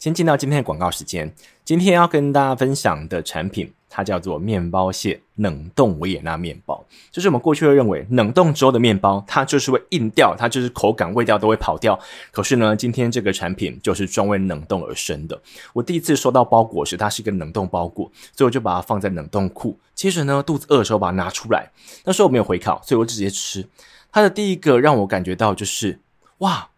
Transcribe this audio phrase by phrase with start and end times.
[0.00, 1.30] 先进到今天的广告时间。
[1.62, 6.82] 今天要跟大家分享的产品，它叫做面包屑冷冻维也纳面包。
[7.10, 12.00] 就是我们过去会认为冷冻之后的面包，它就是会硬掉，它就是口感、味道都会跑掉。
[12.32, 15.38] 可是呢，今天这个产品就是专为冷冻而生的。
[15.74, 19.78] 我第一次收到包裹时，它是一个冷冻包裹，所以我就把它放在冷冻库。
[19.94, 21.70] 接着呢，肚子饿的时候把它拿出来。
[22.06, 23.68] 那时候我没有回烤，所以我直接吃。
[24.10, 26.00] 它的第一个让我感觉到就是，
[26.38, 26.70] 哇！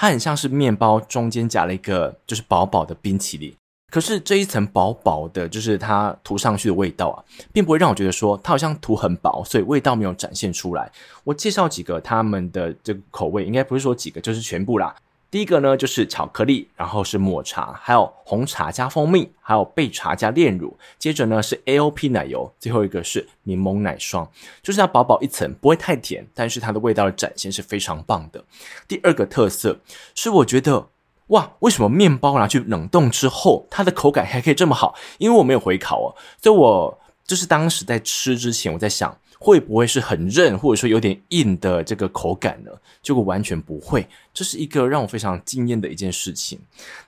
[0.00, 3.54] 它很像是面包中间夹了一个就是薄薄的冰淇淋，
[3.90, 10.90] 可是这一层薄薄的，就是它涂上去的味道啊，并不会让我觉得说它好像涂很薄，所以味道没有展现出来。
[11.22, 14.96] 我介绍几个他们的这个口味，应该不是说几个，就是全部啦。
[15.30, 20.76] 第一个呢，就是巧克力，然后是抹茶，还有红茶加蜂蜜，还有焙茶加炼乳。
[20.98, 24.28] 接着呢是 AOP 奶油，最后一个是柠檬奶霜，
[24.60, 28.44] 就是它薄薄一层，不会太甜，但是它的味道的展现是非常棒的。
[28.88, 29.78] 第二个特色
[30.16, 30.88] 是我觉得，
[31.28, 34.96] 哇，为什么面包拿去冷冻之后，它的口感还可以这么好？
[35.18, 39.16] 因为我没有回烤哦，所以我就是当时在吃之前，我在想。
[39.42, 42.70] 会不会是很韧，或者说有点硬的这个口感呢？
[43.02, 46.58] 结果完全不会，这是一个让我非常惊艳的一件事情。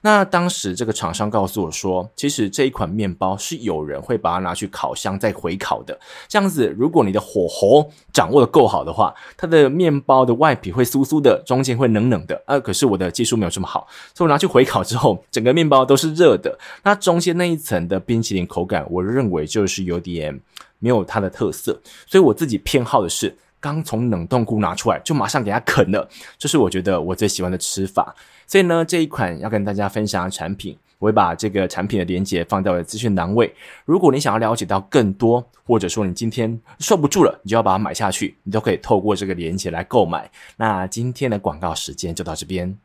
[0.00, 6.00] 那当时这个厂商告诉我说，其实这一款面包是有人会把它拿去烤箱再回烤的。
[6.26, 12.42] 这样子，如果你的火候掌握得够好的话，它的面包的外皮会酥酥的，中间会冷冷的。
[12.46, 16.58] 啊，可是我的技术没有这么好，所以我拿去回烤之后，整个面包都是热的。
[16.82, 20.40] 那中间那一层的冰淇淋口感，我认为就是有点。
[20.82, 28.12] 没有它的特色，所以我自己偏好的是刚从冷冻库拿出来就马上给它啃了，这是我觉得我最喜欢的吃法。
[28.48, 33.54] 所以呢，这一款要跟大家分享的产品，我会把这个产品的链接放在我的资讯栏位。
[33.84, 40.28] 如果你想要了解到更多，或者说你今天受不住了，你就要把它买下去，你都可以透过这个链接来购买。
[40.56, 42.76] 那今天的广告时间就到这边。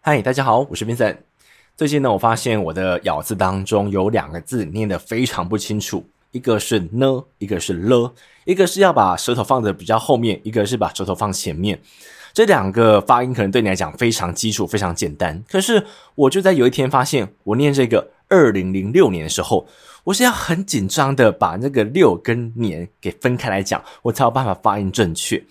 [0.00, 1.18] 嗨，大家好，我是 Vincent。
[1.76, 6.04] 最近呢，我发现我的咬字当中有两个字念得非常不清楚。
[6.36, 8.12] 一个是呢，一个是了，
[8.44, 11.80] 一个是要把舌头放的比较后面，一个是把舌头放前面。
[12.34, 15.42] 这两个发音可能对你来讲非常基础、非常简单。
[15.50, 15.82] 可是
[16.14, 19.66] 我就在有一天发现，我念这个二零零六年的时候，
[20.04, 25.42] 我是要很紧张的把那个六跟年给分开来讲，我才有办法发音正确。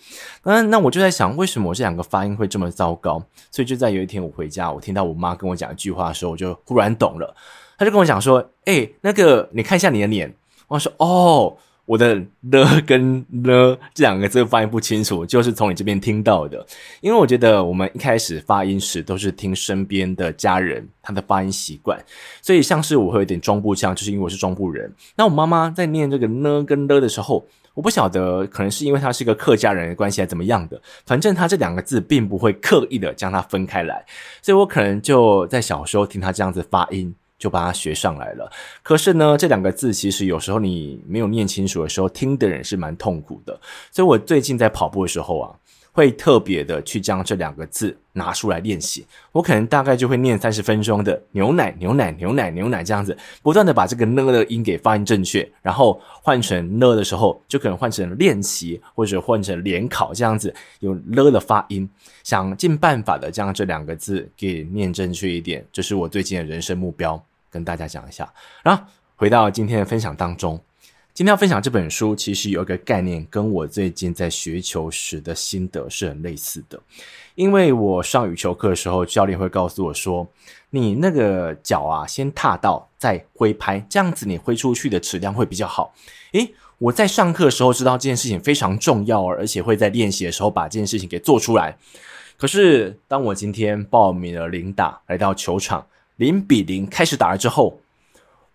[0.44, 3.20] 嗯，那我就在想，为什么我这两个发音会这么糟糕？
[3.50, 7.34] 所以就在有一天我回家，我听到我妈跟我讲一句话的时候，我就忽然懂了。
[7.76, 10.32] 她就跟我讲说：“诶，那个你看一下你的脸。”
[10.68, 12.14] 我说哦，我的
[12.50, 16.66] 了跟了这两个字发音不清楚，就是从你这边听到的。
[17.00, 21.96] 因为我觉得我们一开始发音时都是听身边的家人他的发音习惯，
[22.42, 24.92] 所以像是我会有点中部腔，就是因为我是中部人。
[25.16, 34.04] 那我妈妈在念这个呢跟了的时候，我不晓得可能是因为她是一个客家人的关系还怎么样的，反正她这两个字并不会刻意的将它分开来，
[34.42, 37.14] 所以我可能就在小时候听她这样子发音。
[37.38, 38.50] 就把它学上来了。
[38.82, 43.58] 可是呢，这两个字其实有时候你没有念清楚的时候，听的人是蛮痛苦的。
[43.90, 45.54] 所以我最近在跑步的时候啊，
[45.96, 49.06] 会特别的去将这两个字拿出来练习。
[49.32, 61.88] 我可能大概就会念三十分钟的牛奶、牛奶、牛奶、牛奶这样子，不断的把这个呢的音给发音正确，然后换成呢的时候，就可能换成练习或者换成联考这样子，有了的发音，
[62.22, 67.18] 想尽办法的将这两个字给念正确一点，这是我最近的人生目标。
[67.48, 68.30] 跟大家讲一下，
[68.62, 68.84] 然后
[69.14, 70.60] 回到今天的分享当中。
[71.16, 76.78] 今天要分享这本书，其实有一个概念，跟我最近在学球时的心得是很类似的。
[77.36, 80.28] 因为我上羽球课的时候，教练会告诉我说
[80.68, 85.94] ：“你那个脚啊，先踏到再挥拍，这样子你挥出去的质量会比较好。”
[86.32, 91.78] 诶，我在上课的时候知道这件事情非常重要，而且会在练习的时候把这件事情给做出来。
[92.36, 95.86] 可是当我今天报名了零打，来到球场。
[96.16, 97.78] 零比零开始打了之后，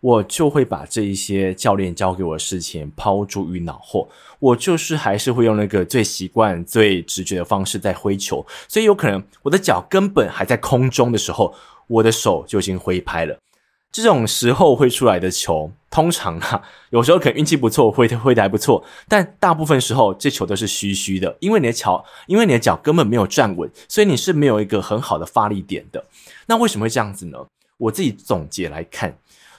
[0.02, 4.10] 我就会把这一些教练教给我的事情抛诸于脑后。
[4.40, 11.54] 我就是还是会用那个最习惯、最直觉的方式在挥球，所以有可能我的脚根本还在空中的时候，
[11.88, 13.38] 我的手就已经挥拍了。
[13.92, 26.04] 这种时候挥出来的球，通常啊，有时候可能运气不错，挥挥的还不错，但大部分时候这球都是虚虚的，因为你的脚，因为你的脚根本没有站稳，所以你是没有一个很好的发力点的。
[26.48, 27.38] 那为什么会这样子呢？
[27.78, 29.18] 我自己总结来看，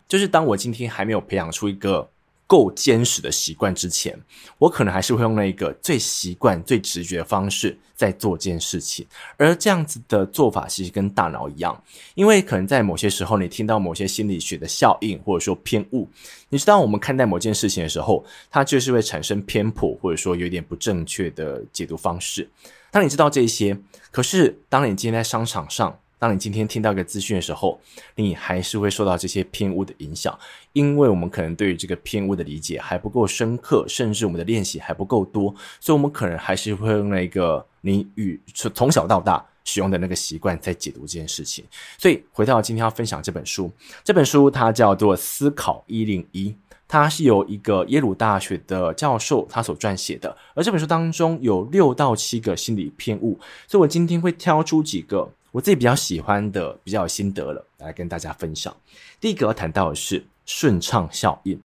[0.08, 2.08] 就是当我今天还没有培养出一个。
[2.44, 4.14] 够坚实的习惯之前，
[4.58, 9.06] 我可能还是会用那一个最习惯、最直觉的方式在做这件事情。
[9.38, 11.82] 而这样子的做法其实跟大脑一样，
[12.14, 16.06] 因为可能在某些时候，你听到某些心理学的效应或者说偏误，
[16.50, 22.46] 你知道我们看待某件事情的时候，它就是会产生偏颇，或者说有点不正确的解读方式。
[22.90, 23.78] 当你知道这些，
[24.10, 27.80] 可是当你今天在商场上，当你今天听到一个资讯的时候，
[28.14, 30.38] 你还是会受到这些偏误的影响，
[30.72, 41.64] 因为我们可能对于这个偏误的理解还不够深刻，甚至我们的练习还不够多，所以我们可能还是会用那个你与从小到大使用的那个习惯在解读这件事情。
[41.98, 43.68] 所以回到今天要分享这本书，
[44.04, 46.50] 这本书它叫做《思考一零一》。
[46.86, 58.74] 它是由一个耶鲁大学的教授他所撰写的，而这本书当中有六到七个心理偏误，所以我今天会挑出几个我自己比较喜欢的、比较有心得了，来跟大家分享。
[59.20, 61.60] 第一个要谈到的是顺畅效应，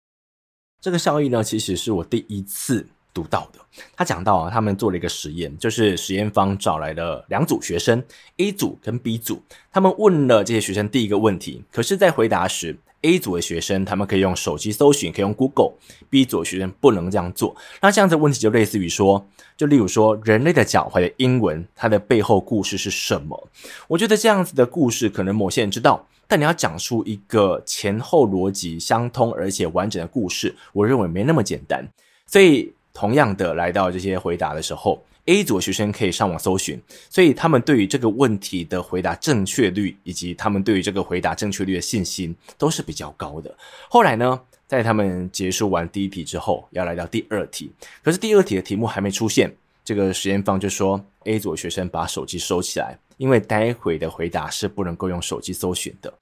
[0.80, 3.60] 这个效应呢，其实是我第一次读到的。
[3.96, 8.04] 他讲到啊，他们做了一个实验，就是实验方找来了两组学生
[8.38, 9.42] ，A 组跟 B 组，
[9.72, 17.56] 他们问了这些学生第一个问题，可是，在回答时，A 组的学生，他们可以用手机搜寻，可以用 Google；B 组的学生不能这样做。
[17.82, 23.48] 那这样子的问题就类似于说，就例如说，人类的脚踝的英文，它的背后故事是什么？
[23.88, 31.88] 我觉得这样子的故事，可能某些人知道，但你要讲出一个前后逻辑相通而且完整的故事，我认为没那么简单。
[32.26, 35.04] 所以，同样的来到这些回答的时候。
[35.28, 43.54] A 组的学生可以上网搜寻，所以他们对于这个问题的回答正确率，以及他们对于这个回答正确率的信心都是比较高的。
[43.90, 47.72] 后来呢，在他们结束完第一题之后，要来到第二题，
[48.02, 49.54] 可是第二题的题目还没出现，
[49.84, 56.14] 这个实验方就说 A 组学生把手机收起来，因为待会的回答是不能够用手机搜寻的。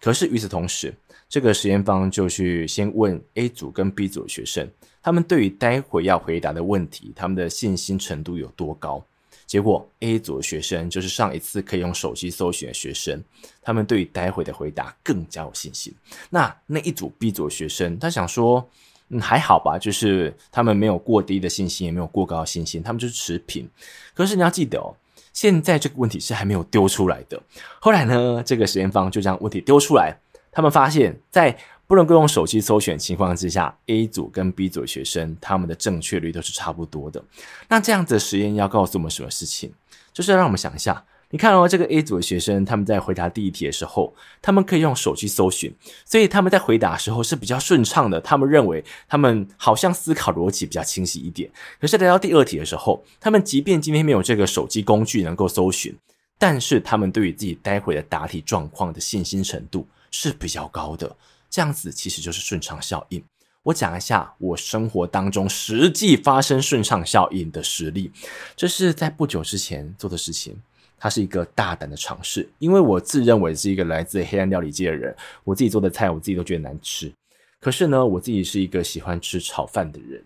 [0.00, 0.92] 可是与此同时，
[1.28, 4.68] 这个实验方就去先问 A 组跟 B 组的学生。
[5.02, 9.02] 他们对于待会要回答的问题，他们的信心程度有多高？
[9.46, 13.22] 结果 A 组的学生就是上一次可以用手机搜寻的学生，
[13.62, 15.94] 他们对于待会的回答更加有信心。
[16.28, 18.68] 那那一组 B 组的学生，他想说，
[19.08, 23.66] 嗯，还好吧，就是他们没有过低的信心，也没有过高的信心，他们就是持平。
[24.12, 24.94] 可是你要记得哦，
[25.32, 27.40] 现在这个问题是还没有丢出来的。
[27.80, 30.14] 后来呢，这个实验方就将问题丢出来，
[30.50, 31.56] 他们发现，在
[31.86, 37.22] 不能够用手机搜寻情况之下，A 组跟 B 组的学生他们的正确率都是差不多的。
[37.68, 39.72] 那这样子的实验要告诉我们什么事情？
[40.12, 45.72] 就是要让我们想一下，你看哦，这个 A 组的学生他们在回答第一题的时候，他们可以用手机搜寻，
[46.04, 48.20] 所以他们在回答的时候是比较顺畅的。
[48.20, 51.50] 他们认为他们好像思考逻辑比较清晰一点。
[51.80, 55.96] 可是来到第二题的时候，他们即便今天没有这个手机工具能够搜寻，
[56.36, 61.16] 但是他们对于自己待会的答题状况的信心程度是比较高的。
[61.50, 63.22] 这样子其实就是顺畅效应。
[63.62, 68.10] 我讲一下我生活当中实际发生顺畅效应的实例，
[68.56, 70.56] 这是在不久之前做的事情。
[70.98, 75.14] 它是一个大胆的尝试，因为我自认为是一个来自黑暗料理界的人，
[75.44, 77.12] 我自己做的菜我自己都觉得难吃。
[77.60, 80.22] 可是呢，我自己是一个喜欢吃炒饭的人，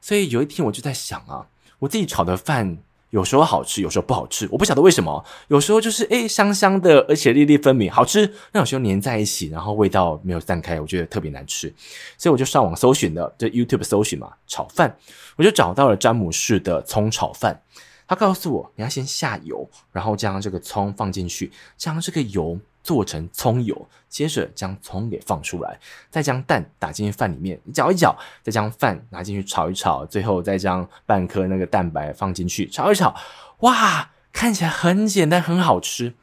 [0.00, 1.46] 所以有一天我就在想啊，
[1.78, 2.78] 我自己炒的饭。
[3.10, 5.24] 有时候好吃，有时候不好吃，我不晓得为什么。
[5.48, 8.32] 有时候就是诶香香的，而且粒粒分明，好吃。
[8.52, 11.72] 那有时候粘在一起，然后味道没有散开，我觉得特别难吃。
[12.16, 14.96] 所以我就上网搜寻的，就 YouTube 搜寻嘛，炒饭，
[15.36, 17.60] 我就找到了詹姆士的葱炒饭。
[18.06, 22.58] 他告诉我，你要先下油，然后将这个葱放进去，将这个油。
[22.82, 25.78] 做成葱油，接着将葱给放出来，
[26.10, 33.14] 再将蛋打进去饭里面搅一搅，再将饭拿进去炒一炒，最后再将半颗那个蛋白放进去炒一炒。
[33.60, 36.14] 哇，看起来很简单，很好吃。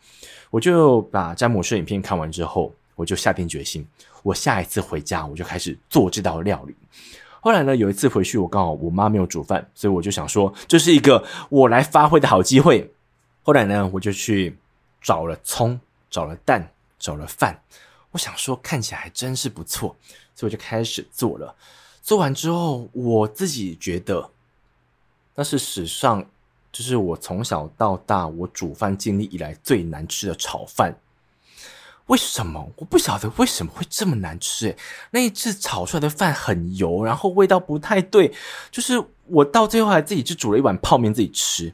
[0.50, 3.86] 我就把詹姆士影片看完之后，我就下定决心，
[4.24, 6.76] 我下一次回家我就开始做这道料理。
[7.42, 12.92] 后来呢，有一次回去，我刚好我妈没有煮饭，所以我就想说，这是一个我来发挥的好机会。
[13.44, 14.58] 后来呢，我就去
[15.02, 15.80] 找了葱。
[16.10, 17.62] 找了蛋，找了饭，
[18.12, 19.96] 我想说看起来还真是不错，
[20.34, 21.56] 所以我就开始做了。
[22.02, 24.30] 做完之后，我自己觉得
[25.36, 26.26] 那是史上，
[26.72, 30.96] 就是我从小到大我煮饭经历以来最难吃的炒饭。
[32.06, 32.72] 为什么？
[32.78, 34.74] 我不晓得为什么会这么难吃。
[35.12, 38.34] 那一次炒出来的饭很油，然后味道不太对，
[38.72, 41.74] 就是我到最后还自己去煮了一碗泡面自己吃。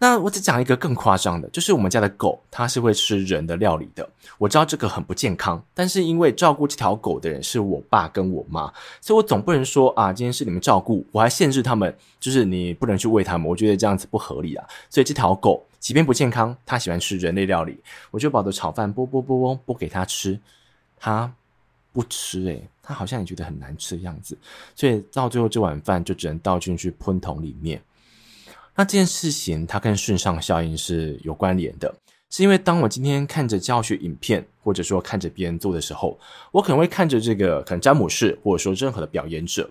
[0.00, 4.08] 那我只讲一个更夸张的，就是我们家的狗，它是会吃人的料理的。
[4.38, 13.48] 我知道这个很不健康，但是因为照顾这条狗的人是我爸跟我妈，所以我总不能说啊，今天是你们照顾，我还限制他们，就是你不能去喂他们。
[13.48, 14.64] 我觉得这样子不合理啊。
[14.88, 17.76] 所以这条狗即便不健康，它喜欢吃人类料理，
[18.12, 20.38] 我就把我的炒饭剥剥剥剥剥给它吃，
[20.96, 21.32] 它
[21.92, 24.38] 不吃诶，它好像也觉得很难吃的样子，
[24.76, 27.82] 所以到最后这碗饭就只能倒进去喷桶里面。
[28.78, 31.92] 那这件事情它跟顺畅效应是有关联的。
[32.30, 36.16] 是因为当我今天看着教学影片，或者说看着别人做的时候，
[36.52, 39.68] 我可能会看着这个可能詹姆士，或者说任何的表演者。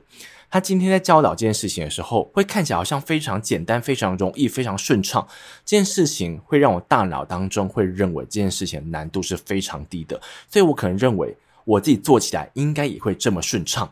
[0.50, 5.26] 他今天在教导这件事情的时候，会看起来好像非常简单、非常容易、非常顺畅。
[5.64, 11.34] 这件事情会让我大脑当中会认为这件事情难度是非常低的，所以我可能认为
[11.64, 13.90] 我自己做起来应该也会这么顺畅。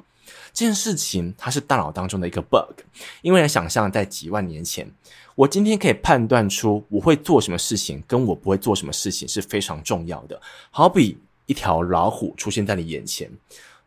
[0.56, 2.80] 这件事情它是大脑当中的一个 bug，
[3.22, 4.90] 因为想象在几万年前，
[5.36, 10.42] 我今天可以判断出我会做什么事情，跟我不会做什么事情是非常重要的。
[10.72, 13.30] 好比一条老虎出现在你眼前。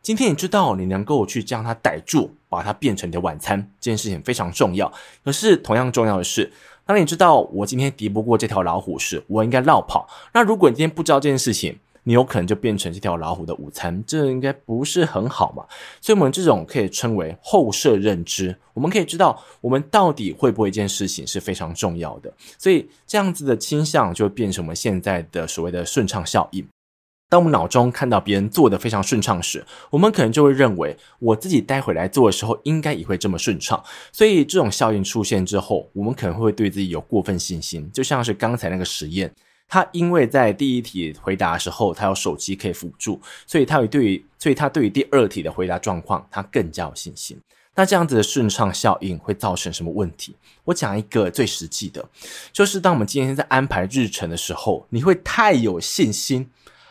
[0.03, 4.93] 今天你知道你能够去将它逮住，把它变成你的晚餐，这件事情非常重要。
[5.25, 6.53] 可是同样重要的是，
[6.87, 10.09] 当你知道我今天敌不过这条老虎时，我应该绕跑。
[10.33, 15.63] 那如果你今天不知道这件事情，你有可能就变成这条老虎的午餐，这应该不是很好嘛？
[16.01, 18.57] 所以，我们这种可以称为后设认知。
[18.73, 22.33] 我们可以知道，我们到底会不会一件事情是非常重要的。
[22.57, 26.67] 所以，这样子的倾向就变成我们现在的所谓的顺畅效应。
[27.29, 33.85] 当我们脑中看到别人做得非常顺畅时，我们可能就会认为，我自己待会来做的时候，应该也会这么顺畅。
[34.13, 37.87] 所以这种效应出现之后，我们可能会对自己有过分信心。
[37.93, 39.31] 就像是刚才那个实验，
[39.69, 47.39] 他因为在第一题回答的时候，他有手机可以辅助，所以他对于，所以他对于第二题的回答状况，他更加有信心。
[47.75, 50.35] 那这样子的顺畅效应会造成什么问题？
[50.65, 52.05] 我讲一个最实际的，
[52.53, 56.51] 就是当我们今天在安排日程的时候，你会太有信心。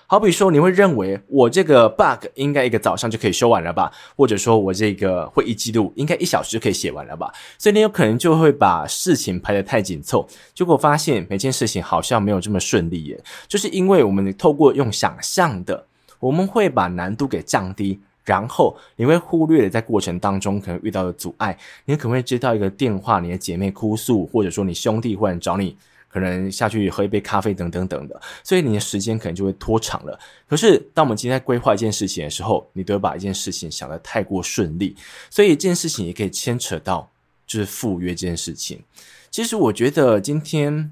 [0.09, 3.91] 好比说，你会认为我这个 bug 应该一个早上就可以修完了吧？
[4.15, 7.29] 或者说我这个会议记录应该一小时就可以写完了吧？
[7.57, 13.21] 所以你有可能就会把事情排得太紧凑，结果发现每件事情好像没有这么顺利耶。
[13.49, 15.85] 就是因为我们透过用想象的，
[16.21, 21.57] 我们会把难度给降低，然后你会忽略了在过程当中可能遇到的阻碍。
[21.83, 25.75] 你可能会接到一个电话，你的姐妹哭诉，或者说你兄弟忽然找你。
[26.07, 30.19] 可能下去喝一杯咖啡等等等的，所以你的时间可能就会拖长了。
[30.47, 34.95] 可是，当我们今天规划一件事情的时候，你都会把一件事情想得太过顺利，
[35.29, 37.09] 所以这件事情也可以牵扯到
[37.45, 38.81] 就是赴约这件事情。
[39.29, 40.91] 其实，我觉得今天。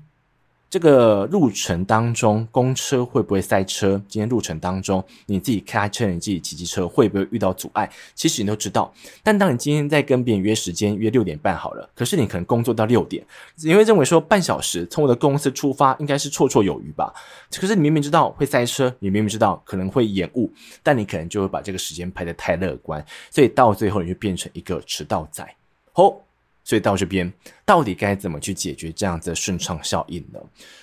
[0.76, 3.92] 这个路程当中，公车会不会塞车？
[4.10, 7.90] 今天路程当中，你自己开车，你自己骑机车，会不会遇到阻碍？
[8.14, 8.94] 其实你都知道。
[9.24, 13.26] 但当你今天在跟别人约时间，约六点半好了，可是你可能工作到六点，
[13.64, 17.14] 你会认为说半小时从我的公司出发应该是绰绰有余吧？
[17.58, 20.52] 可是你明明知道会塞车，你明明知道可能会延误，
[20.84, 23.02] 但你可能就会把这个时间排得太乐观，
[23.32, 25.56] 所以到最后你就变成一个迟到仔。
[25.94, 26.22] 好。
[26.66, 27.32] 所以到这边，
[27.64, 30.40] 到底该怎么去解决这样子的顺畅效应呢？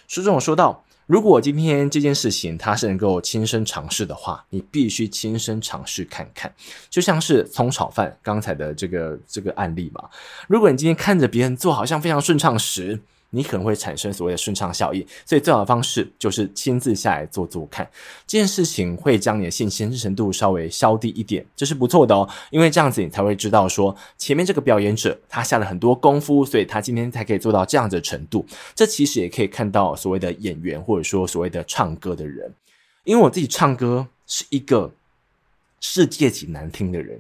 [0.07, 6.55] 书中有说到，如果今天这件事情它是能够亲身尝试的话，你必须亲身尝试看看。
[6.89, 10.09] 就像是葱炒饭刚才的这个这个案例嘛，
[10.49, 13.01] 如果你今天看着别人做好像非常顺畅时，
[13.35, 17.89] 你可能会产生所谓的顺畅效应，所以最好的方式就是亲自下来做做看。
[18.27, 22.29] 这件事情会将你的信心程度稍微消低一点，这是不错的哦。
[22.51, 28.45] 因为这样子你才会知道说，前面这个表演者他下了很多功夫，所以他今天才可以做到这样的程度。
[28.75, 32.53] 这其实也可以看到所谓的演员，或者说所谓的唱歌的人。
[33.05, 34.93] 因为我自己唱歌是一个
[35.81, 37.19] 世界级难听的人，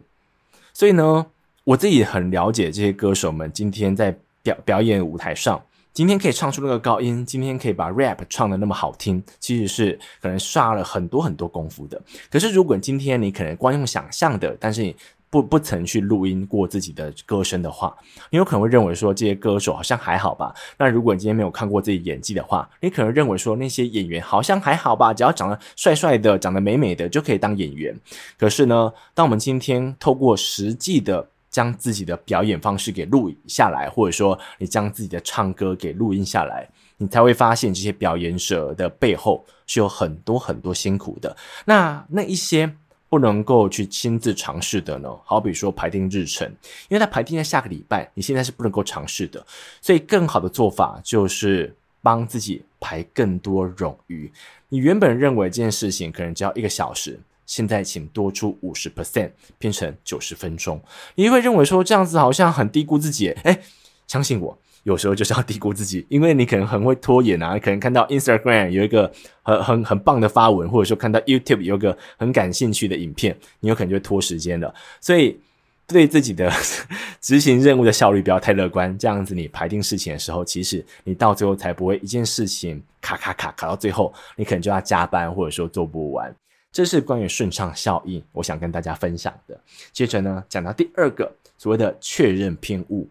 [0.74, 1.26] 所以呢，
[1.64, 5.64] 我自己很了解这些歌手们今天在表表演舞台上。
[5.94, 12.00] 今天可以唱出那个高音，今天可以把 rap 唱的那么好听，其实是可能刷了很多很多功夫的。
[12.30, 14.96] 可是如果今天你可能光用想象的，但是你
[15.28, 17.94] 不不曾去录音过自己的歌声的话，
[18.30, 20.54] 你有可能会认为说这些歌手好像还好吧。
[20.78, 27.94] 那如果你今天没有看过自己演技的话，你可能认为说那些演员好像还好吧，只要长得帅帅的、长得美美的就可以当演员。
[28.38, 36.66] 可是呢，当我们今天透过实际的将自己的表演方式给录下来，或者说你将自己的唱歌给录音下来，
[36.96, 41.36] 你才会发现这些表演者的背后是有很多很多辛苦的。
[41.66, 42.74] 那那一些
[43.10, 45.10] 不能够去亲自尝试的呢？
[45.24, 46.48] 好比说排定日程，
[46.88, 49.46] 因为它排定在下个礼拜，你现在是不能够尝试的。
[49.82, 54.32] 所以更好的做法就是帮自己排更多冗余。
[54.70, 57.20] 你原本认为这件事情可能只要一个小时。
[57.52, 60.82] 现在请多出五十 percent，变成九十分钟。
[61.16, 63.60] 你会认为说这样子好像很低估自己，诶，
[64.06, 74.74] 相信我，有时候就是要低估自己， 因为你可能很会拖延啊，可能看到 Instagram 有一个很很很棒的发文，或者说看到 YouTube 有个很感兴趣的影片，你有可能就会拖时间了。
[74.98, 75.38] 所以
[75.86, 76.50] 对自己的
[77.20, 86.34] 执行任务的效率不要太乐观，这样子你排定事情的时候，其实你到最后才不会一件事情卡卡卡卡到最后，你可能就要加班，或者说做不完。
[86.72, 89.60] 这是关于顺畅效应，我想跟大家分享的。
[89.92, 93.08] 接着呢，讲到第二个所谓的确认偏误。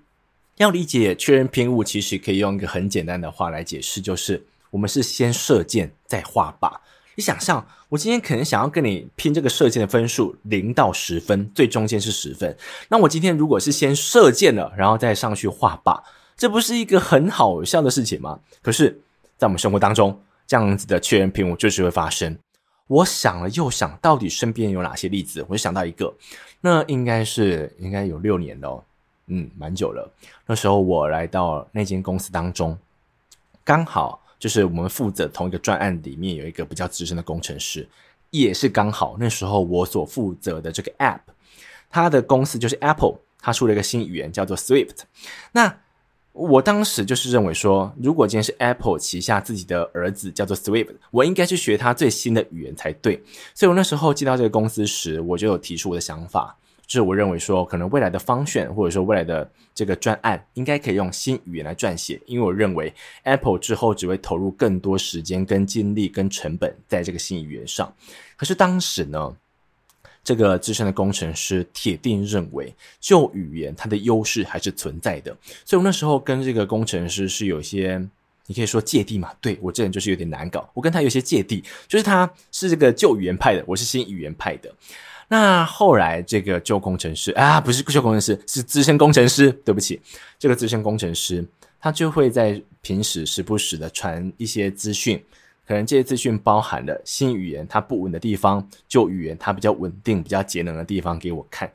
[0.57, 6.71] 要理解确认偏误，其实可以用一个很简单的话来解释，就是我们是先射箭再画靶。
[7.15, 12.55] 你想象，我今天可能想要跟你拼这个射箭的分数，零到十分，最中间是十分。
[12.89, 16.01] 那我今天如果是先射箭了，然后再上去画靶，
[16.37, 18.39] 这不是一个很好笑的事情吗？
[18.61, 18.99] 可是，
[19.37, 22.37] 在我们生活当中，这样子的确认偏误就是会发生。
[22.91, 25.41] 我想了又想，到底身边有哪些例子？
[25.48, 26.13] 我就想到一个，
[26.60, 28.83] 那应该是应该有六年了，
[29.27, 30.12] 嗯，蛮久了。
[30.45, 32.77] 那时候我来到那间公司当中，
[33.63, 37.88] 刚好就是我们负责同一个专案里面有一个比较资深的工程师，
[38.29, 41.21] 也是刚好那时候我所负责的这个 App，
[41.89, 45.03] 他的公司就是 Apple，他出了一个新语言叫做 Swift，
[45.53, 45.77] 那。
[46.33, 53.21] 我当时就是认为说，如果今天是 Apple 旗下自己的儿子叫做 Swift，我应该去学他最新的语言才对。
[53.53, 56.55] 所以我那时候进到这个公司时，我就有提出我的想法，
[56.88, 67.93] 就是我认为说，可能未来的方选或者说未来的这个专案，应该可以用新语言来撰写，因为我认为 Apple 之后只会投入更多时间、跟精力、跟成本在这个新语言上。
[68.38, 69.35] 可是当时呢，
[70.23, 75.35] 这个资深的工程师铁定认为旧语言它的优势还是存在的，
[75.65, 77.99] 所以我那时候跟这个工程师是有些，
[78.45, 84.71] 你可以说芥蒂嘛，对，我这人就是有点难搞，我跟他有些芥蒂，就是他是这个旧语言派的，我是新语言派的。
[85.27, 89.99] 那后来这个旧工程师啊，不是旧工程师，是资深工程师，对不起，
[90.37, 91.43] 这个资深工程师
[91.79, 95.23] 他就会在平时时不时的传一些资讯。
[95.71, 101.71] 可能这些资讯包含了新语言它不稳的地方，旧语言它比较稳定、比较节能的地方给我看。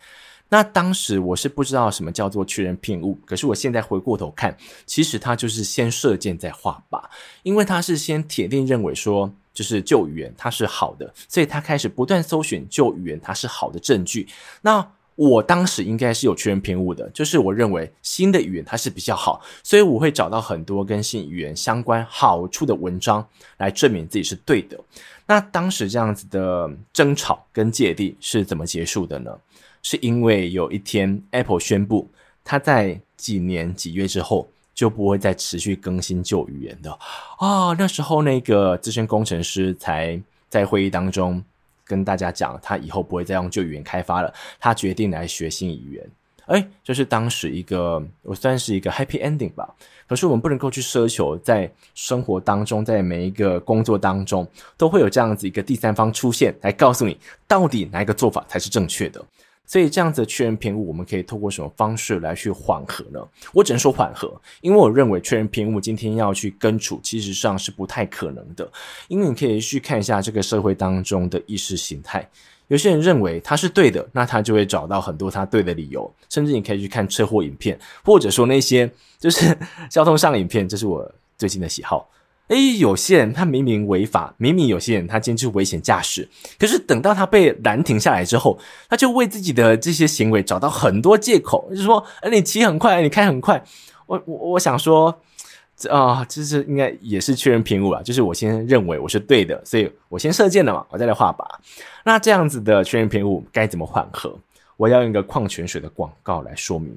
[0.50, 7.02] 那当时我是不知道什么叫做确认偏误，可是我现在回过头看，其实它就是先射箭再画靶，
[7.42, 14.28] 因为它是先铁定认为说，就是旧语言它是好的，所以他开始不断搜寻旧语言它是好的证据。
[14.60, 14.86] 那
[15.16, 24.78] 我当时应该是有确认偏误的，就是我认为新的语言它是比较好，所以我会找到很多跟新语言相关好处的文章来证明自己是对的。
[25.26, 29.36] 那当时这样子的争吵跟芥蒂是怎么结束的呢？
[29.82, 32.08] 是因为有一天 Apple 宣布，
[32.44, 36.92] 它在几年几月之后就不会再持续更新旧语言的
[37.38, 37.76] 啊、哦。
[37.78, 41.42] 那时候那个资深工程师才在会议当中。
[41.86, 46.10] 跟大家讲，他以后不会再用旧语言开发了，他决定来学新语言。
[46.46, 49.68] 哎，这、就是当时一个，我算是一个 happy ending 吧。
[50.08, 54.46] 可是我们不能够去奢求，在生活当中，在每一个工作当中，
[54.76, 57.18] 都会有这样子一个第三方出现，来告诉你
[57.48, 59.20] 到底哪一个做法才是正确的。
[59.66, 63.20] 所以这样子的确认偏误，我们可以透过什么方式来去缓和呢？
[63.52, 68.70] 我只能说缓和，因为我认为确认偏误今天要去根除，其实上是不太可能的。
[69.08, 72.28] 因为你可以去看一下这个社会当中的意识形态，
[72.68, 79.56] 有些人认为他是对的，那他就会找到很多他对的理由，甚至你可以去看车祸影片，或者说那些就是
[79.90, 82.08] 交通上的影片，这是我最近的喜好。
[82.48, 86.28] 诶，有些人他明明违法，明明有些人他坚持危险驾驶，
[86.58, 93.62] 可是等到他被拦停下来之后，他就为自己的这些行为找到很多借口，就是说，诶，你骑很快，你开很快，
[94.06, 95.08] 我我我想说，
[95.90, 101.44] 啊、呃，这是应该也是确认偏误啊，就是我先认为我是对的，所以我先射箭了嘛，我再来画靶。
[102.04, 104.38] 那这样子的确认偏误该怎么缓和？
[104.76, 106.96] 我要用一个矿泉水的广告来说明。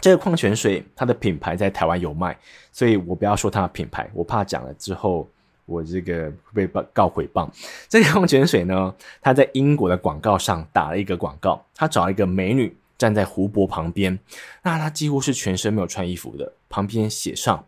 [0.00, 2.36] 这个矿泉水，它的品牌在台湾有卖，
[2.70, 5.28] 所以我不要说它的品牌，我怕讲了之后
[5.66, 7.48] 我这个会被告诽谤。
[7.88, 14.18] 这个矿泉水呢，它在英国的广告上打了一个广告，他找了一个美女站在湖泊旁边，
[14.62, 17.64] 那她几乎是全身没有穿衣服的，旁边写上：“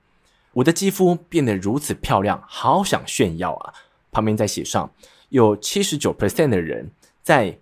[0.55, 3.75] 我的肌肤变得如此漂亮，好想炫耀啊！”
[4.13, 4.91] 旁边再写上
[5.31, 6.91] ：“有七十九 percent 的人
[7.23, 7.59] 在。”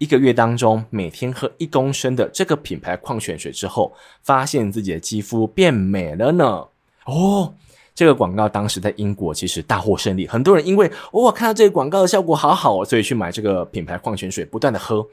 [0.00, 6.66] 一个月当中，每天喝一公升的这个品牌矿泉水之后，发现自己的肌肤变美了呢。
[7.04, 7.54] 哦，
[7.94, 15.06] 这个广告当时在英国其实大获胜利，很多人因为哦看到这个广告的效果好好，所以去买这个品牌矿泉水，不断的喝。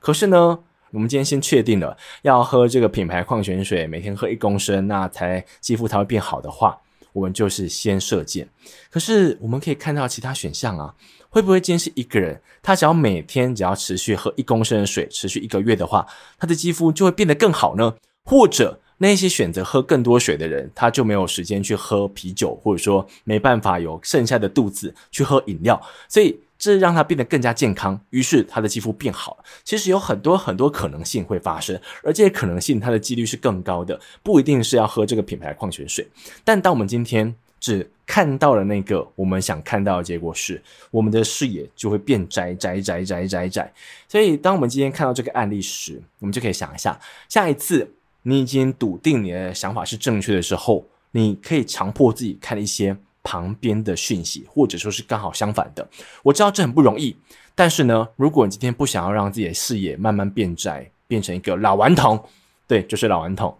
[0.00, 0.58] 可是呢，
[0.90, 6.78] 我们今天先确定了要喝这个品牌矿泉水，每天喝一公升，那才肌肤才会变好的话，
[7.14, 8.46] 我们就是先射箭。
[8.90, 10.94] 可是我们可以看到其他选项啊。
[11.30, 16.06] 会不会今天是一个人，他只要每天只要持续喝一公升的水，持续一个月的话，
[16.38, 17.94] 他的肌肤就会变得更好呢？
[18.24, 29.44] 或者那些选择喝更多水的人，他就没有时间去喝啤酒，或者说没办法有剩下的肚子去喝饮料，所以这让他变得更加健康，于是他的肌肤变好了。
[29.64, 36.06] 其实有很多很多可能性会发生，而这些可能性它的几率是更高的，不一定是要喝这个品牌矿泉水。
[36.44, 43.72] 但当我们今天只看到了那个我们想看到的结果是，我们的视野就会变窄窄窄窄窄窄。
[44.08, 55.88] 所以，当我们今天看到这个案例时，我们就可以想一下，下一次你已经笃定你的想法是正确的时候，你可以强迫自己看一些旁边的讯息，或者说是刚好相反的。
[56.22, 57.16] 我知道这很不容易，
[57.54, 62.18] 但是呢，如果你今天不想要让自己的视野慢慢变窄，变成一个老顽童，
[62.66, 63.56] 对，就是老顽童，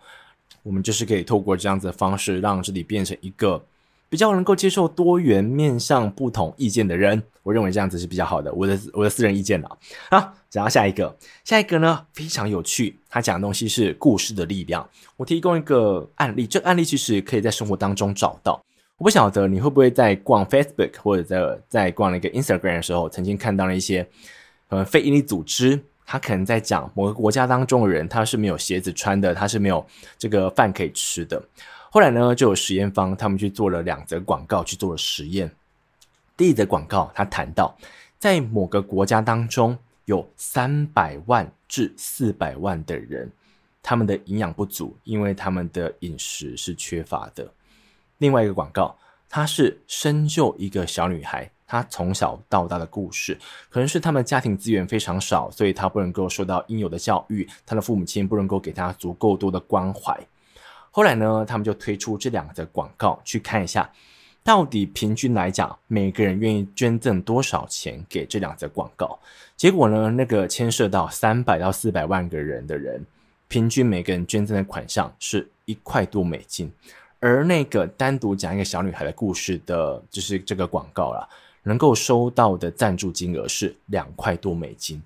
[0.62, 3.64] 我们就是可以透过这样子的方式，让自己变成一个
[4.10, 7.22] 比较能够接受多元面向不同意见的人。
[7.42, 9.78] 我认为这样子是比较好的，我的我的私人意见了。
[10.10, 14.86] 好，讲到下一个，下一个呢非常有趣，他讲的东西是故事的力量。
[15.16, 18.62] 我提供一个案例，这个案例其实可以在生活当中找到。
[18.98, 24.06] 我不晓得你会不会在逛 Facebook 或者在在逛那个 Instagram 的时候，曾经看到了一些
[24.68, 29.84] 呃非营利组织，他可能在讲某个国家当中的人他是没有鞋子穿的，他是没有
[30.18, 31.42] 这个饭可以吃的。
[31.92, 35.50] 后来呢，就有实验方他们去做了两则广告去做了实验。
[36.36, 37.76] 第一则广告，他谈到
[38.16, 43.28] 在某个国家当中有三百万至四百万的人，
[43.82, 47.52] 他们的营养不足，因为他们的饮食是缺乏的。
[48.18, 48.96] 另外一个广告，
[49.28, 53.36] 它是深究一个小女孩，她从小到大的故事，
[53.68, 60.16] 可能是他们家庭资源非常少，所以她不能够受到应有的教育，她的父母亲不能够给她足够多的关怀。
[60.90, 63.90] 后来呢，他们就推出这两个广告，去看一下，
[64.42, 69.18] 到底平均来讲，每个人愿意捐赠多少钱给这两则广告。
[69.56, 73.04] 结果呢，那个牵涉到三百到四百万个人的人，
[73.46, 76.72] 平均每个人捐赠的款项是一块多美金。
[77.20, 81.28] 而那个单独讲一个小女孩的故事的，就是这个广告啦，
[81.62, 85.00] 能够收到的赞助金额是两块多美金。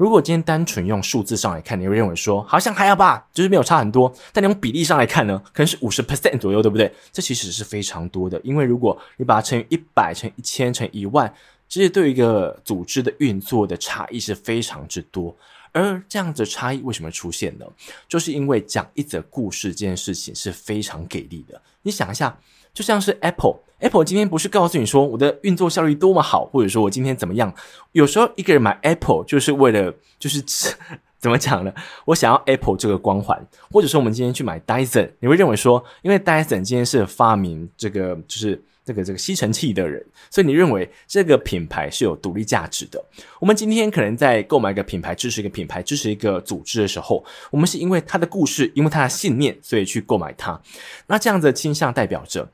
[0.00, 4.10] 如果今天单纯用数字上来看，你会认为说好像还要吧，就是没有差很多。
[4.32, 6.90] 但你用比例上来看呢，可能是五十 percent 左右，对不对？
[7.12, 11.30] 这其实是非常多的，因为如果你把它乘以一百、乘以一千、乘以一万，
[11.68, 15.36] 其实对一个组织的运作的差异是非常之多。
[15.72, 17.66] 而这样子的差异为什么出现呢？
[18.08, 21.60] 就是因为讲一则故事这件事情是非常给力的。
[21.82, 22.34] 你想一下，
[22.72, 27.54] 就像是 Apple，Apple 今天不是告诉你说我的运作效率多么好，或者说我今天怎么样？
[27.92, 30.40] 有时候一个人买 Apple 就是为了，就是
[31.18, 31.72] 怎么讲呢？
[32.06, 38.62] 我想要 Apple 这个光环，或者说我们今天去买 Dyson，你会认为说，因为 Dyson 今天是发明这个，就是。
[38.82, 43.00] 这个这个吸尘器的人，所以你认为这个品牌是有独立价值的。
[43.38, 50.60] 我们今天可能在购买一个品牌、支持一个品牌、支持一个组织的时候，我们是因为他的故事，因为他的信念，所以去购买它。
[51.06, 52.50] 那这样子的倾向代表着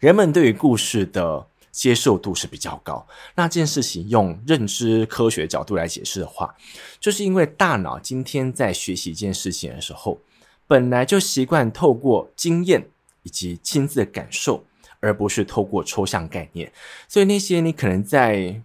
[0.00, 3.06] 人们对于故事的接受度是比较高。
[3.34, 6.54] 那这件事情用认知科学角度来解释的话，
[7.00, 10.20] 就是因为大脑今天在学习一件事情的时候，
[10.66, 12.88] 本来就习惯透过经验
[13.22, 14.64] 以及亲自的感受。
[14.98, 16.72] 而不是透过抽象概念，
[17.06, 18.60] 所以那些你可能在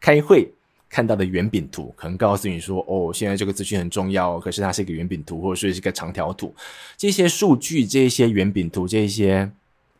[0.00, 0.52] 开会
[0.90, 6.52] 看到的圆饼图，可能告诉你说：“哦，现在这个资讯很重要。”可是它是一个圆饼图，或者是一个长条图。
[6.96, 9.50] 这些数据、这些圆饼图、这些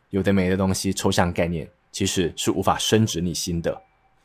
[0.09, 3.81] 有的没的东西，抽象概念其实是无法深植你心的。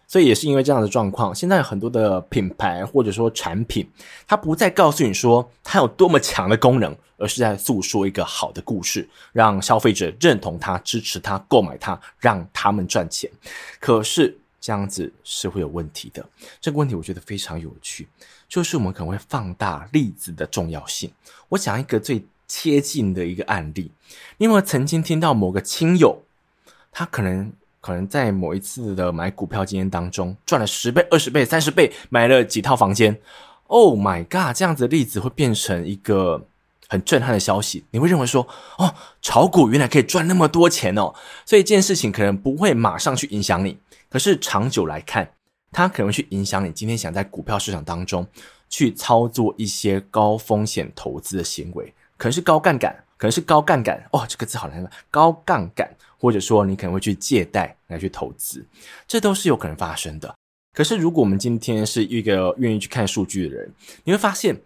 [0.07, 3.89] 所以也是因为这样的状况，现在很多的品牌或者说产品，
[4.27, 13.31] 它不再告诉你说它有多么强的功能，而是在诉说一个好的故事，让消费者认同它、支持它、购买它，让他们赚钱。
[13.81, 16.23] 可是这样子是会有问题的。
[16.61, 18.07] 这个问题我觉得非常有趣，
[18.47, 21.11] 就是我们可能会放大例子的重要性。
[21.49, 22.23] 我讲一个最
[22.55, 23.91] 贴近的一个案例，
[24.37, 26.23] 因为曾经听到某个亲友，
[26.93, 27.51] 他可能。
[27.85, 33.19] 可能在某一次的买股票经验当中赚了十倍、二十倍、三十倍，买了几套房间。
[33.67, 34.55] Oh my god！
[34.55, 36.47] 这样子的例子会变成一个
[36.87, 37.85] 很震撼的消息。
[37.91, 38.47] 你会认为说，
[38.79, 41.13] 哦，炒股原来可以赚那么多钱哦。
[41.45, 43.77] 所以这件事情可能不会马上去影响你，
[44.09, 45.33] 可是长久来看，
[45.73, 48.25] 它可能会去影响你今天想在股票市场当中
[48.69, 54.01] 去操作一些高风险投资的行为，可能是高杠杆，可能是高杠杆。
[54.13, 55.91] 哦，这个字好难听，高杠杆。
[56.21, 58.65] 或者说，你可能会去借贷来去投资，
[59.09, 60.33] 这都是有可能发生的。
[60.73, 63.73] 可是，如果我们今天是一个愿意去看数据的人，
[64.05, 64.61] 你会发现，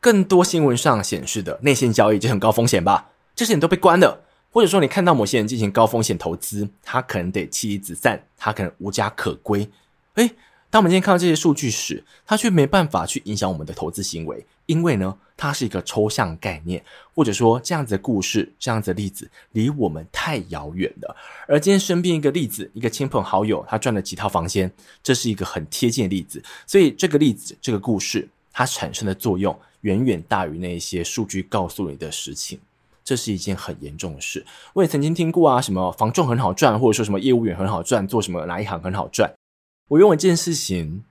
[0.00, 3.10] 更多新闻上显示的内线交易就很高风险吧？
[3.36, 4.24] 这些人都被关了。
[4.50, 9.70] 或者说，你看到某些人进行高风险投资，他可能得妻离子散，他可能无家可归。
[10.14, 10.28] 诶。
[10.72, 16.80] 当我们今天看到这些数据时，他却没办法去影响我们的投资行为，因为呢，它是一个抽象概念，
[17.12, 21.16] 或者说这样子的故事、这样子的例子离我们太遥远了。
[21.48, 24.70] 而今天身边一个例子，一个亲朋好友，他赚了几套房间，
[25.02, 26.40] 这是一个很贴近的例子。
[26.68, 32.60] 所以这个例子、这个故事，它产生的作用远远大于那些数据告诉你的事情。
[33.02, 34.46] 这是一件很严重的事。
[34.72, 39.32] 我也曾经听过啊，什么房仲很好赚，或者说什么业务员很好赚，做什么哪一行很好赚。
[39.88, 41.02] 我认为这件事情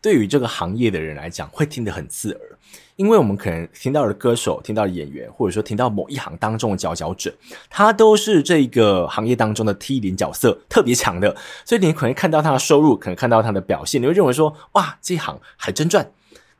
[0.00, 2.58] 对于这个行业的人来讲，会听得很刺耳，
[2.96, 7.34] 因为我们可能听到的歌手、听到的演员，或者说听到某一行当中的佼佼者，
[7.70, 16.10] 他都是这个行业当中的 T 零角色，特别强的，所以你可能看到他的收入，可能看到他的表现，你会认为说，哇，这行还真赚。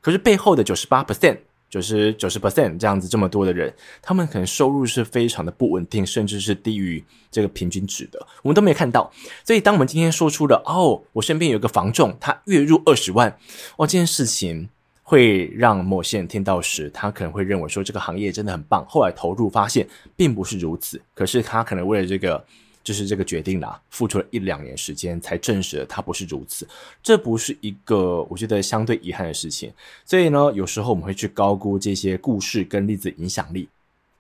[0.01, 1.38] 可是背后的九十八 percent。
[1.73, 9.11] 就是九十 percent 这样子，这么多的人，他们可能收入是非常的不稳定，甚至是低于这个平均值的，我们都没看到。
[9.42, 13.38] 所以，当我们今天说出了哦，我身边有一个房仲，他月入二十万，
[13.79, 14.68] 哦，这件事情
[15.12, 18.83] 会让某些人听到时，他可能会认为说这个行业真的很棒。
[18.88, 22.42] 后来投入发现并不是如此，可是他可能为了这个。
[22.85, 26.66] 就是这个决定啦，付出了一两年时间才证实了它不是如此，
[27.01, 29.72] 这不是一个我觉得相对遗憾的事情。
[30.05, 33.68] 所以呢，有时候我们会去高估这些故事跟例子影响力。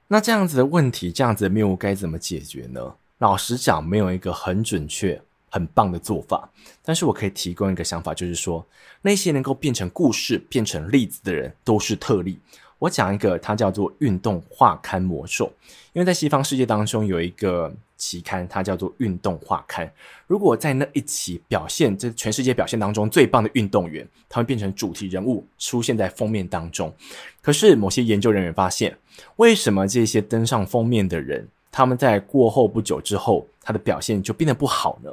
[0.06, 2.94] 那这样子的问题，这样子的谬误该怎么解决呢？
[3.18, 5.20] 老实讲，没有一个很准确、
[5.52, 6.50] 很棒的做法。
[6.82, 8.66] 但是我可以提供一个想法，就是说，
[9.02, 12.40] 那些能够变成故事、变成例子的人都是特例。
[12.80, 15.52] 我讲一个，它叫做运动画刊魔兽，
[15.92, 17.72] 因为在西方世界当中有一个。
[18.02, 19.88] 期刊它叫做运动画刊。
[20.26, 26.92] 如果在那一期表现，这全世界表现当中最棒的运动员，他会变成主题人物出现在封面当中。
[27.40, 28.98] 可是某些研究人员发现，
[29.36, 35.10] 为什么这些登上封面的人，他们在过后不久之后，他的表现就变得不好呢？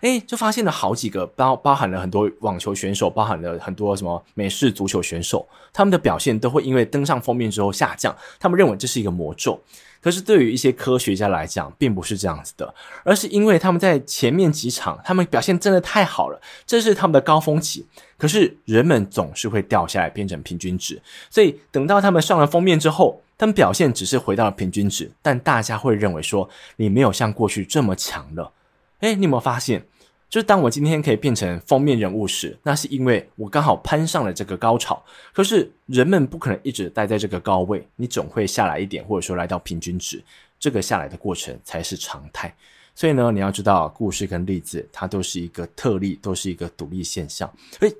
[0.00, 8.16] 诶，就发现了好几个包包含了很多网球选手，包含了很多什么美式足球选手，他们的表现都会因为登上封面之后下降。
[8.38, 9.60] 他们认为这是一个魔咒。
[10.00, 17.84] 可是对于一些科学家来讲，并不是这样子的，而是因为他们在前面几场，他们表现真的太好了，这是他们的高峰期。
[18.16, 21.02] 可是人们总是会掉下来，变成平均值。
[21.28, 28.52] 所以等到他们上了封面之后，他们表现只是回到了平均值，但大家会认为说，你没有像过去这么强了。
[28.98, 29.82] 诶，你有没有发现？
[30.28, 35.02] 就是当我今天可以变成封面人物时，那是因为我刚好攀上了这个高潮。
[35.32, 40.22] 可是人们不可能一直待在这个高位，你总会下来一点，或者说来到平均值，
[40.58, 42.54] 这个下来的过程才是常态。
[42.94, 47.50] 所以呢，你要知道，故事跟例子它都是一个特例，都是一个独立现象。
[47.78, 47.90] 诶，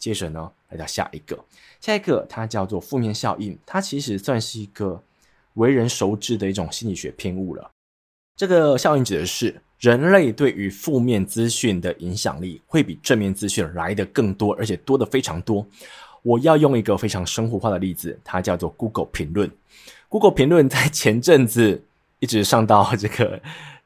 [0.00, 1.38] 接着呢，来到下一个，
[1.80, 5.00] 下一个它叫做负面效应，它其实算是一个
[5.54, 7.70] 为人熟知的一种心理学偏误了。
[8.34, 9.62] 这个效应指的是。
[9.80, 15.66] 人类对于负面资讯的影响力会比正面资讯来得更多，而且多得非常多。
[16.20, 19.50] 我要用一个非常生活化的例子，它叫做 Google 评论。
[20.10, 21.82] Google 评论在前阵子
[22.18, 23.40] 一直上到这个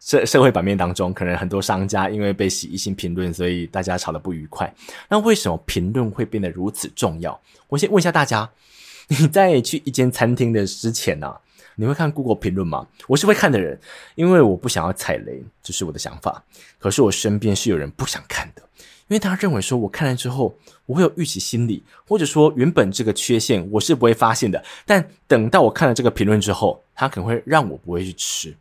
[0.05, 4.71] 社社会版面当中，可能很多商家因为被洗一星评论，所以大家吵得不愉快。
[5.09, 7.41] 那为什么评论会变得如此重要？
[7.69, 8.51] 我先问一下大家，
[9.09, 11.41] 你在去一间餐厅的之前呢、啊？
[11.77, 12.87] 你会看 Google 评论吗？
[13.09, 13.81] 我是会看的人，
[14.15, 16.45] 因为我不想要踩雷，这是我的想法。
[16.79, 18.63] 可是我身边是有人不想看的，
[19.09, 28.55] 因为他认为说我看了之后，我会有预期心理，或者说原本这个缺陷我是不会发现的，但等到我看了这个评论之后，他可能会让我不会去吃。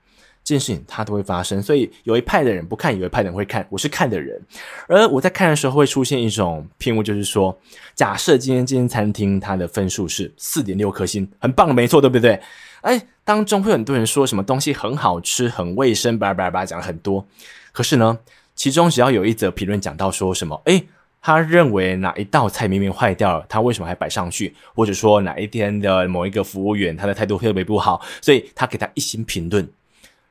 [0.43, 3.65] 这件事情它都会发生，所以有一派的人不看，有一派的人会看。
[3.69, 4.41] 我是看的人，
[4.87, 7.57] 而我在看的时候会出现一种偏误，就是说，
[7.95, 12.37] 假设今天这间餐厅它的分数是四点六颗星，很棒的，没错，对不对？
[12.81, 17.25] 哎，当中会有很多人说什么东西很好吃、很卫生，叭叭叭讲了很多。
[17.71, 18.19] 可是呢，
[18.53, 20.83] 其中只要有一则评论讲到说什么，哎，
[21.21, 24.53] 他认为哪一道菜明明坏掉了，他为什么还摆上去？
[24.75, 29.65] 或者说哪一天的某一个服务员他的态度特别不好，所以他给他一星评论。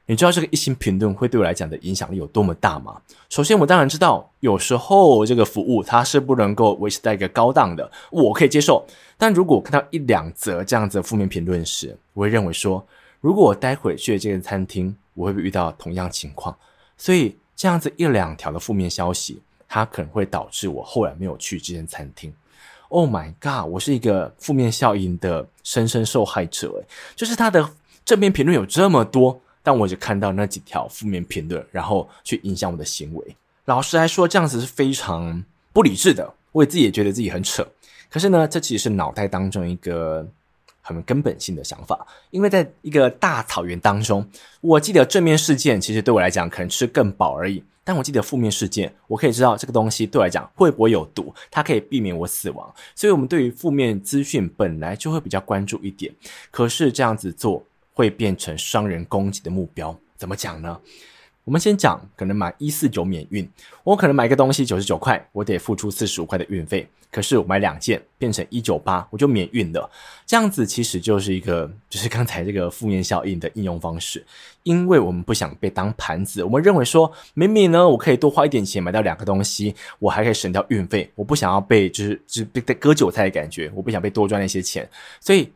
[0.06, 3.00] 你知道这个一星评论会对我来讲的影响力有多么大吗？
[3.30, 8.84] 首先，我当然知道，有时候这个服务它是不能够维持在一个高档的，我可以接受。
[9.16, 12.84] 但如果看到一两则这样子的负面评论时，我会认为说，
[13.20, 16.54] 如果我待会去这个餐厅，我会不会遇到同样情况？
[16.98, 22.32] 所以这样子一两条的负面消息，它可能会导致我后来没有去这间餐厅。
[22.88, 23.70] Oh my god！
[23.70, 26.82] 我是一个负面效应的深深受害者，
[27.14, 27.70] 就是他的
[28.04, 29.40] 正面评论有这么多。
[29.62, 33.37] 但我只看到那几条负面评论，然后去影响我的行为。
[33.66, 36.35] 老实来说，这样子是非常不理智的。
[36.51, 37.66] 我自己也觉得自己很扯。
[38.11, 40.27] 可是呢，这其实是脑袋当中一个
[40.81, 42.07] 很根本性的想法。
[42.31, 44.29] 因为在一个大草原当中，
[44.61, 47.62] 我记得正面事件其实对我来讲可能吃更饱而已。
[47.85, 52.72] 但我记得负面事件，我可以知道这个东西对我来讲会不会有毒，它可以避免我死亡。
[52.94, 56.12] 所以，我们对于负面资讯本来就会比较关注一点。
[56.51, 57.64] 可是这样子做。
[57.92, 60.78] 会变成商人攻击的目标，怎么讲呢？
[61.44, 63.48] 我们先讲，可能买一四九免运，
[63.83, 66.87] 我可能买一个东西九十九块，我得付出四十五块的运费。
[67.11, 69.90] 可是我买两件变成一九八，我就免运了。
[70.24, 74.24] 这样子其实就是一个，就是刚才这个负面效应的应用方式。
[74.62, 81.11] 因为我们不想被当盘子，我们认为说，明明呢，我可以多花一点钱买到两个东西，我还可以省掉运费。
[81.14, 84.88] 我不想要被就是就是被割韭菜的感觉，我不想被多赚那些钱。
[85.20, 85.52] 所以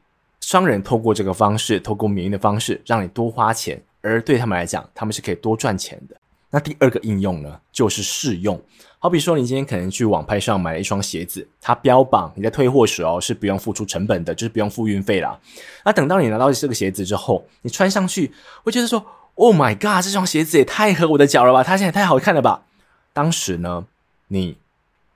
[0.46, 3.82] 商人透过这个方式，透过免疫的方式，让你多花钱。
[4.00, 6.14] 而对他们来讲，他们是可以多赚钱的。
[6.50, 8.56] 那第二个应用呢，就是试用。
[9.00, 15.36] 好比说，你今天可能去网拍上买了一双鞋子，它标榜你在退货时哦是不用付出成本的，就是不用付运费啦。
[15.84, 18.30] 那等到你拿到这个鞋子之后，你穿上去，
[18.62, 19.04] 会觉得说
[19.34, 21.64] ：“Oh my god，这双鞋子也太合我的脚了吧！
[21.64, 22.62] 它现在太好看了吧！”
[23.12, 23.84] 当时呢，
[24.28, 24.56] 你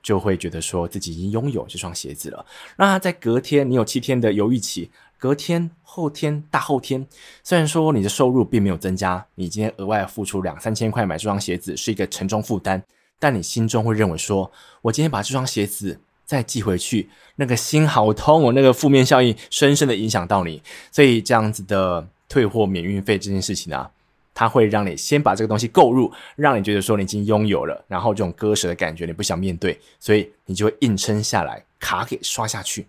[0.02, 2.44] 就会觉得说自己已经拥有这双鞋子了。
[2.74, 4.90] 那在隔天，你有七天的犹豫期。
[5.20, 7.06] 隔天、后天、大后天，
[7.44, 12.82] 虽然说你的收入并没有增加，你今天额外付出两三千块买这双鞋子是一个沉重负担，
[13.18, 23.90] 但你心中会认为说，我今天把这双鞋子再寄回去，那个心好痛，我那个负面效应深深的影响到你，所以这样子的退货免运费这件事情啊，
[24.32, 32.86] 它会让你先把这个东西购入，让你觉得说你已经拥有了，然后这种割舍的感觉你不想面对，所以你就会硬撑下来，卡给刷下去。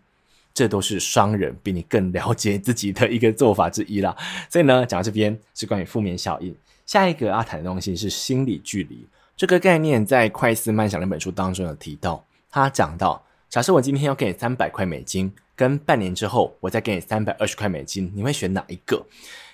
[0.54, 4.16] 这都是商人比你更了解自己的一个做法之一啦。
[4.50, 6.56] 所以呢，讲到这边是关于负面效应。
[6.86, 9.08] 下一个要谈的东西是心理距离。
[9.38, 12.24] 这个概念在《快思慢想》那本书当中有提到。
[12.50, 19.06] 他讲到，假设我今天要给你三百块美金，跟半年之后我再给你三百二十块美金，你会选哪一个？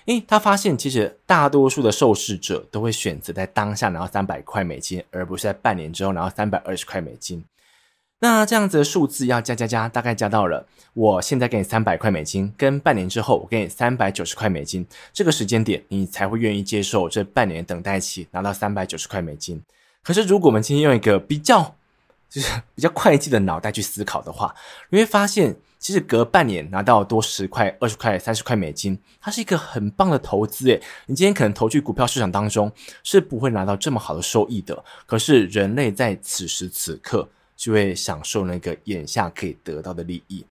[0.06, 7.44] 诶，他发现其实大多数的受试者都会选择在当下拿到三百块美金，而不是在半年之后拿到三百二十块美金。
[8.20, 19.62] 那这样子的数字要加加加，大概加到了，我现在给你三百块美金，跟半年之后我给你三百九十块美金，这个时间点你才会愿意接受这半年等待期拿到三百九十块美金。
[20.02, 21.76] 可是如果我们今天用一个比较
[22.28, 24.52] 就是比较会计的脑袋去思考的话，
[24.90, 30.82] 你会发现其实隔半年拿到多十块、二十块、三十块美金，它是一个很棒的投资诶。
[31.06, 32.72] 你今天可能投去股票市场当中
[33.04, 37.28] 是不会拿到这么好的收益的，可是人类在此时此刻。
[37.58, 40.46] 就会享受那个眼下可以得到的利益。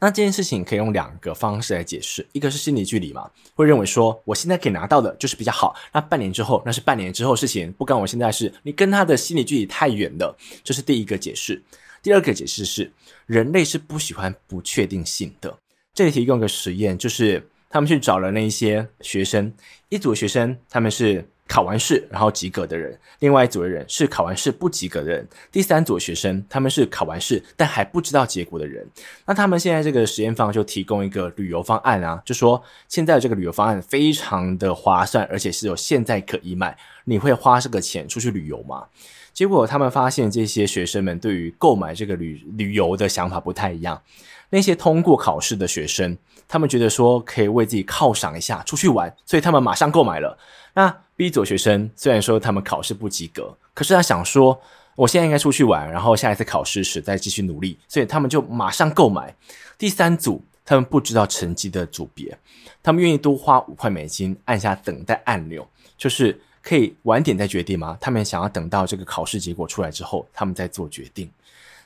[0.00, 8.52] 那这件事情可以用两个方式来解释，一个是心理距离嘛，会认为说我现在可以拿到的就是比较好，那半年之后那是半年之后事情，不关我现在事。
[8.64, 11.62] 你跟他的心理距离太远了，这是第一个解释。
[12.02, 12.90] 第二个解释是
[13.26, 15.56] 人类是不喜欢不确定性的。
[15.94, 19.52] 这里提供一个实验，就是他们去找了那一些学生，
[19.88, 21.24] 一组学生他们是。
[21.52, 28.88] 考完试然后及格的人，另外一组的人是考完试不及格的人，第三组学生他们是考完试但还不知道结果的人。
[29.26, 36.74] 那他们现在这个实验方就提供一个旅游方案啊，就说现在这个旅游方案非常的划算，而且是有现在可以买。
[37.04, 38.86] 你会花这个钱出去旅游吗？
[39.34, 44.00] 结果他们发现这些学生们对于购买这个旅旅游的想法不太一样。
[44.48, 46.16] 那些通过考试的学生，
[46.48, 50.38] 他们觉得说可以为自己犒赏一下，出去玩，所以他们马上购买了。
[50.74, 54.60] 那第一组学生虽然说他们考试不及格，可是他想说，
[54.96, 59.32] 我现在应该出去玩，然后下一次考试时再继续努力，所以他们就马上购买。
[59.78, 62.36] 第三组他们不知道成绩的组别，
[62.82, 65.64] 他们愿意多花五块美金按下等待按钮，
[65.96, 67.96] 就是可以晚点再决定吗？
[68.00, 71.30] 他们想要等到这个考试结果出来之后，他们再做决定。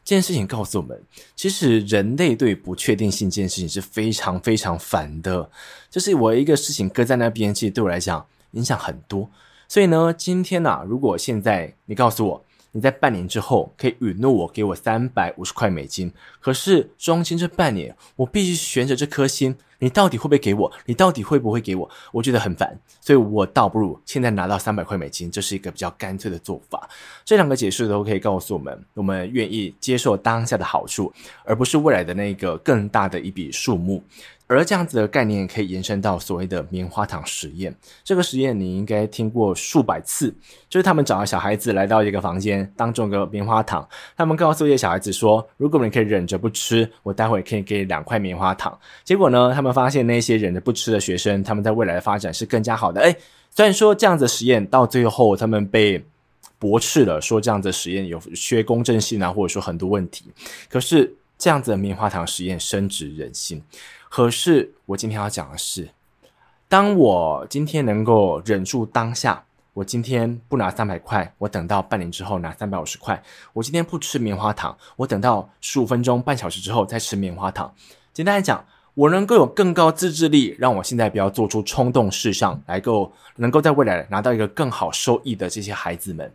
[0.02, 0.98] 这件事情告诉我们，
[1.34, 5.50] 其实人类对不确定性这件事情是非常非常烦的。
[5.90, 8.26] 就是我一个事情搁在那边，其实对我来讲。
[8.56, 9.30] 影响很多，
[9.68, 20.72] 所以呢，今天呐、啊，如果现在你告诉我你在半年之后可以允诺我给我三百五十块美金，可是中间这半年我必须悬着这颗心，你到底会不会给我？
[20.84, 21.90] 你到底会不会给我？
[22.12, 26.88] 我觉得很烦，所以我倒不如现在拿到三百块美金，这是一个比较干脆的做法。
[27.24, 31.12] 这两个解释都可以告诉我们，我们愿意接受当下的好处，
[31.44, 34.02] 而不是未来的那个更大的一笔数目。
[34.48, 37.74] 而这样子的概念可以延伸到所谓的棉花糖实验。
[38.04, 40.32] 这个实验你应该听过数百次，
[40.68, 53.00] 就是他们找了小孩子来到一个房间，当中个棉花糖，他们告诉一些小孩子说：“如果你可以忍着不吃，我待会可以给你两块棉花糖。”结果呢，他们发现那些忍着不吃的学生，他们在未来的发展是更加好的。
[53.00, 53.16] 诶，
[53.50, 56.04] 虽然说这样子的实验到最后他们被
[56.58, 60.26] 驳斥了，说这样子的实验有缺公正性啊，或者说很多问题，
[60.68, 63.60] 可是这样子的棉花糖实验深植人心。
[64.16, 65.90] 可是我今天要讲的是，
[66.70, 73.22] 当我今天能够忍住当下，我今天不拿三百块，我等到半年之后拿三百五十块。
[73.52, 77.70] 我今天不吃棉花糖，我等到十五分钟、半小时之后再吃棉花糖。
[78.14, 78.64] 简单来讲，
[78.94, 86.32] 我能够有更高自制力，让我现在不要做出冲动事项，来够能够在未来拿到一个更好收益的这些孩子们，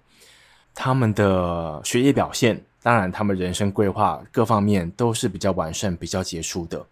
[0.76, 6.86] 他们的学业表现，当然他们人生规划各方面都是比较完善、比较杰出的，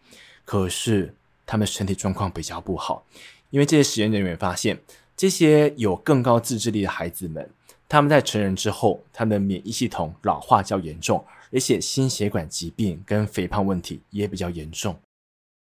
[0.50, 1.14] 可是
[1.46, 3.06] 他们身体状况比较不好，
[3.52, 4.80] 因为这些实验人员发现，
[5.16, 7.48] 这些有更高自制力的孩子们，
[7.88, 11.24] 他们在成人之后，他们的免疫系统老化较严重，
[11.54, 15.00] 而且心血管疾病跟肥胖问题也比较严重。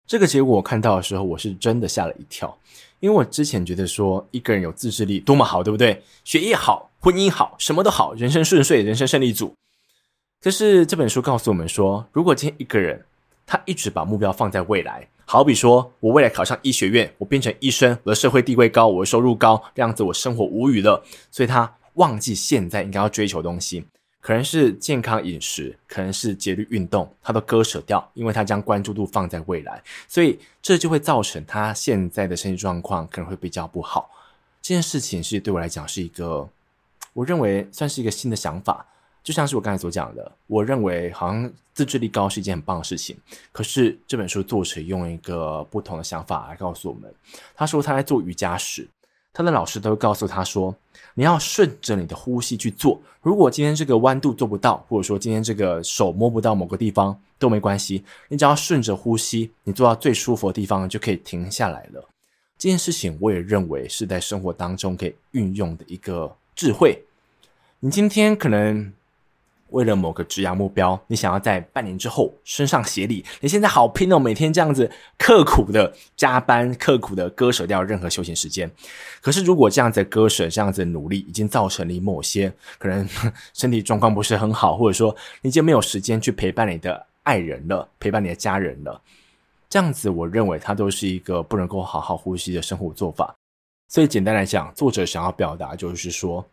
[0.07, 2.59] 这个结果我看到的时候，我是真的吓了一跳，
[3.01, 6.03] 因为我之前觉得说一个人有自制力多么好，对不对？
[6.24, 9.53] 学业好，婚姻好，什么都好，人生顺遂，人生胜利组。
[10.41, 13.05] 可是这本书告诉我们说，如果今天一个人
[13.49, 23.86] 他一直把目标放在未来，好比说我未来考上医学院，我变成医生，我的社会地位高，我的收入高，这样子我生活无语了，所以他忘记现在应该要追求东西。
[24.20, 34.11] 可能是健康饮食，可能是节律运动，他都割舍掉，因为他将关注度放在未来，所以这就会造成他现在的身体状况可能会比较不好。
[34.61, 36.46] 这件事情是对我来讲是一个，
[37.14, 38.84] 我认为算是一个新的想法。
[39.28, 43.14] 就像是我刚才所讲的，我认为好像自制力高是一件很棒的事情，
[43.52, 47.14] 可是这本书作者用一个不同的想法来告诉我们，
[47.54, 48.88] 他说他在做瑜伽时。
[49.34, 50.74] 他的老师都会告诉他说
[51.12, 52.98] ：“你要顺着你的呼吸去做。
[53.20, 62.02] 如果今天这个弯度做不到，或者说今天这个手摸不到某个地方都没关系，你只要顺着呼吸，你做到最舒服的地方就可以停下来了。”
[62.56, 67.04] 这件事情我也认为是在生活当中可以运用的一个智慧。
[67.80, 68.90] 你今天可能。
[69.70, 78.70] 为了某个职业目标，你想要在半年之后升上协理，你现在好拼哦，每天这样子刻苦的加班，刻苦的割舍掉任何休闲时间。
[79.20, 83.06] 可是，如果这样子割舍，这样子努力，已经造成你某些可能
[83.52, 89.00] 身体状况不是很好，或者说你已经没有时间去陪伴你的爱人了，陪伴你的家人了，
[89.68, 93.34] 这样子，我认为它都是一个不能够好好呼吸的生活做法。
[93.90, 96.44] 所以，简单来讲，作者想要表达就是说，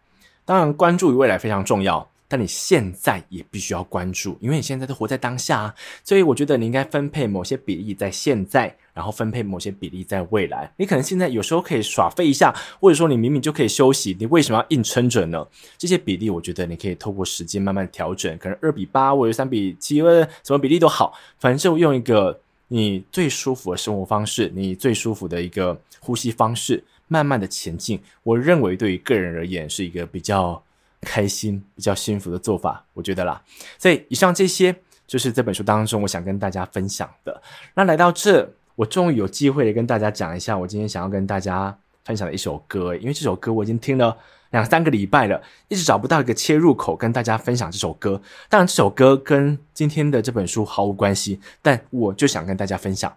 [0.44, 2.06] 当然关注于未来非常重要。
[2.28, 10.72] 但你现在也必须要关注，因为你现在都活在当下啊，所以我觉得你应该分配某些比例在现在，然后分配某些比例在未来。
[10.78, 15.46] 你可能现在有时候可以耍废一下，或者说你明明就可以休息，你为什么要硬撑着呢？
[15.78, 28.02] 这些比例，我觉得你可以透过时间慢慢调整，可能二比八或者三比七，或者什么比例都好，反正就用一个你最舒服的生活方式，你最舒服的一个呼吸方式，慢慢的前进。
[28.24, 30.60] 我认为对于个人而言是一个比较。
[31.06, 33.42] 开心比较幸福的做法，我觉得啦。
[33.78, 34.76] 所以以上这些
[35.08, 37.42] 就是这本书当中我想跟大家分享的。
[37.76, 42.96] 那来到这，我终于有机会跟大家讲一下我今天想要跟大家分享的一首歌。
[42.96, 44.18] 因为这首歌我已经听了
[44.50, 48.20] 两三个礼拜了，一直找不到一个切入口跟大家分享这首歌。
[48.50, 53.16] 当然，这首歌跟今天的这本书毫无关系，但我就想跟大家分享。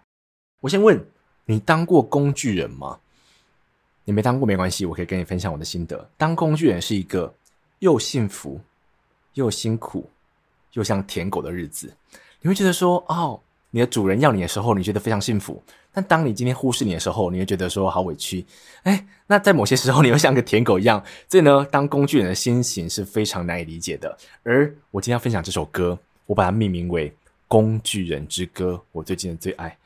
[0.61, 1.03] 我先问
[1.45, 2.99] 你，当过工具人吗？
[4.05, 6.09] 你没当过没关系，我可以跟你分享我的心得。
[6.17, 7.33] 当工具人是一个。
[7.79, 8.59] 又幸福，
[9.33, 10.09] 又辛苦，
[10.73, 11.93] 又像舔狗的日子，
[12.41, 13.39] 你会觉得说，哦，
[13.71, 15.61] 你的主人要你的时候，你觉得非常幸福；
[15.91, 18.45] 但当你今天忽视你的时候，你会觉得说好委屈。
[18.83, 21.03] 哎，那在某些时候，你又像个舔狗一样。
[21.29, 24.17] 所以呢，当工具人的心情是非常难以理解的。
[24.43, 27.09] 而我今天要分享这首歌，我把它命名为
[27.47, 29.77] 《工具人之歌》，我最近的最爱。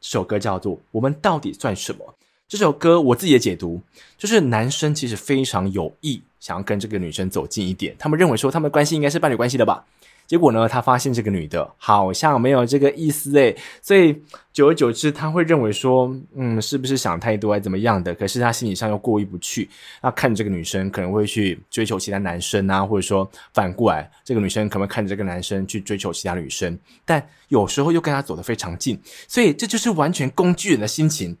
[0.00, 2.04] 这首歌叫做《我们到底算什么》。
[2.48, 3.80] 这首歌我自己的解读
[4.18, 9.84] 就是，男生其实非常有意想要跟这个女生走近一点，他们认为说他们的关系应该是伴侣关系的吧。
[10.26, 14.16] 结果呢，他发现这个女的好像没有这个意思诶，所以
[14.52, 18.14] 久而久之，他会认为说，嗯，是不是想太多还怎么样的？
[18.14, 19.68] 可是他心理上又过意不去，
[20.00, 31.36] 那看这个女生可能会去追求其他男生啊，或者说反过来，这个女生可能会看着这个男生去追求其他女生，但有时候又跟他走得非常近，所以这就是完全工具人的心情。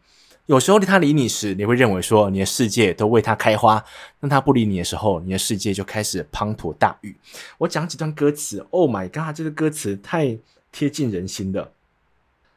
[0.50, 3.80] 有时候他理你时，你会认为说你的世界都为他开花；
[4.18, 7.14] 当他不理你的时候，你的世界就开始滂沱大雨。
[7.58, 10.36] 我讲几段歌词，Oh my god，这个歌词太
[10.72, 11.70] 贴近人心了。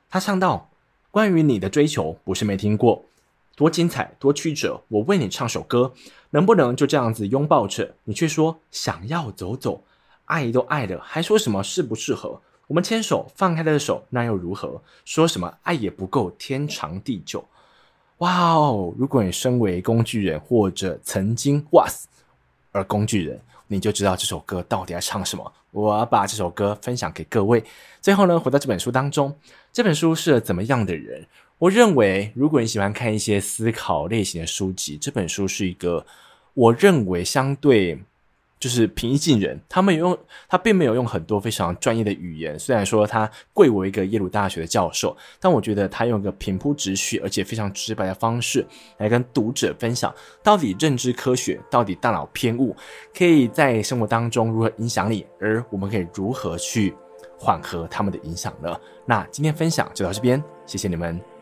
[0.10, 0.72] 他唱到
[1.12, 3.06] ：“关于你的追求，不是没听过，
[3.56, 4.82] 多精彩，多曲折。
[4.88, 5.94] 我为你唱首歌，
[6.32, 7.94] 能不能就这样子拥抱着？
[8.06, 9.84] 你却说想要走走，
[10.26, 12.42] 爱都爱了，还说什么适不适合？
[12.66, 14.82] 我们牵手，放开的手，那又如何？
[15.06, 17.46] 说什么爱也不够，天长地久。”
[18.24, 18.94] 哇哦！
[18.98, 22.06] 如果你身为工具人，或者曾经 was
[22.72, 25.52] 而工具人，你就知道这首歌到底在唱什么。
[25.72, 27.62] 我要把这首歌分享给各位。
[28.00, 29.36] 最后呢，回到这本书当中，
[29.74, 31.28] 这本书是怎么样的人？
[31.58, 36.06] 我认为，如果你喜欢看一些思考类型的书籍，这本书是一个
[36.54, 38.02] 我认为相对
[38.64, 39.60] 就是平易近人。
[39.68, 48.66] 他们用他并没有用很多非常专业的语言，虽然说他贵为一个耶鲁大学的教授，但我觉得他用一个平铺直叙而且非常直白的方式
[49.00, 52.74] 来跟读者分享，到底认知科学，到底大脑偏误
[53.14, 56.96] 可以在生活当中如何影响你，而我们可以如何去
[57.38, 58.80] 缓和他们的影响呢？
[59.06, 61.33] 那今天分享就到这边，谢谢你们。